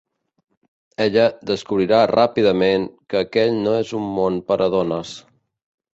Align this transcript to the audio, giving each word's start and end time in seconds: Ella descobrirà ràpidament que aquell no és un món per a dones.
Ella 1.03 1.25
descobrirà 1.49 1.99
ràpidament 2.13 2.89
que 3.13 3.21
aquell 3.23 3.55
no 3.67 3.77
és 3.83 3.93
un 4.03 4.11
món 4.19 4.41
per 4.49 4.59
a 4.69 4.71
dones. 4.79 5.17